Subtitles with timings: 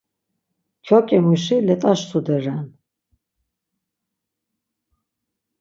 [0.85, 2.65] Kyoǩimuşi let̆aş tude ren.